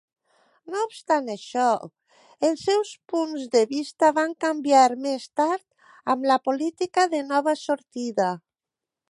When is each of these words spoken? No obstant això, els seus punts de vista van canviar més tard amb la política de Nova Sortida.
No 0.75 0.79
obstant 0.85 1.27
això, 1.33 1.65
els 2.49 2.63
seus 2.69 2.93
punts 3.13 3.43
de 3.57 3.61
vista 3.75 4.11
van 4.21 4.33
canviar 4.47 4.87
més 5.05 5.29
tard 5.43 5.63
amb 6.15 6.27
la 6.33 6.41
política 6.49 7.07
de 7.15 7.23
Nova 7.31 7.57
Sortida. 7.67 8.33